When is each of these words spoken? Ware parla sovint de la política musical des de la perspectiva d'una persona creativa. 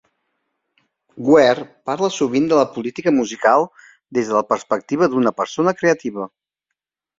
Ware 1.33 1.65
parla 1.89 2.09
sovint 2.15 2.47
de 2.53 2.57
la 2.61 2.65
política 2.79 3.15
musical 3.19 3.67
des 4.21 4.33
de 4.33 4.37
la 4.39 4.43
perspectiva 4.55 5.13
d'una 5.15 5.37
persona 5.45 5.77
creativa. 5.85 6.29